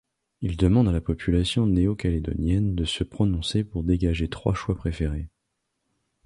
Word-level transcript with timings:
Il 0.41 0.57
demande 0.57 0.87
à 0.87 0.91
la 0.91 0.99
population 0.99 1.67
néo-calédonienne 1.67 2.73
de 2.73 2.85
se 2.85 3.03
prononcer 3.03 3.63
pour 3.63 3.83
dégager 3.83 4.27
trois 4.29 4.55
choix 4.55 4.73
préférés. 4.75 5.29